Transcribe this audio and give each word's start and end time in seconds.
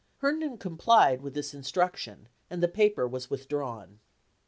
Herndon 0.17 0.57
complied 0.57 1.21
with 1.21 1.35
this 1.35 1.53
instruc 1.53 1.95
tion 1.95 2.27
and 2.49 2.63
the 2.63 2.67
paper 2.67 3.07
was 3.07 3.29
withdrawn. 3.29 3.99